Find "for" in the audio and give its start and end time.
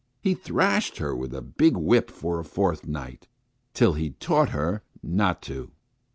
2.09-2.39